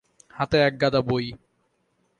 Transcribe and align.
হাতে 0.33 0.57
একগাদা 0.59 1.01
বই। 1.01 1.25